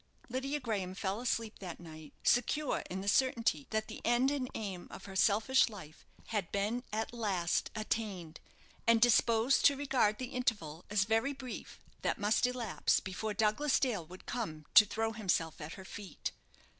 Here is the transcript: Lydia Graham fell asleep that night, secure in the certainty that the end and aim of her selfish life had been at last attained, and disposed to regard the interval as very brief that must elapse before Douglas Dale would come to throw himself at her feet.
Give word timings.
Lydia 0.29 0.59
Graham 0.59 0.95
fell 0.95 1.21
asleep 1.21 1.59
that 1.59 1.79
night, 1.79 2.11
secure 2.23 2.81
in 2.89 3.01
the 3.01 3.07
certainty 3.07 3.67
that 3.69 3.87
the 3.87 4.01
end 4.03 4.31
and 4.31 4.49
aim 4.55 4.87
of 4.89 5.05
her 5.05 5.15
selfish 5.15 5.69
life 5.69 6.07
had 6.29 6.51
been 6.51 6.83
at 6.91 7.13
last 7.13 7.69
attained, 7.75 8.39
and 8.87 8.99
disposed 8.99 9.63
to 9.65 9.77
regard 9.77 10.17
the 10.17 10.29
interval 10.33 10.85
as 10.89 11.03
very 11.03 11.33
brief 11.33 11.79
that 12.01 12.17
must 12.17 12.47
elapse 12.47 12.99
before 12.99 13.35
Douglas 13.35 13.79
Dale 13.79 14.07
would 14.07 14.25
come 14.25 14.65
to 14.73 14.87
throw 14.87 15.11
himself 15.11 15.61
at 15.61 15.73
her 15.73 15.85
feet. 15.85 16.31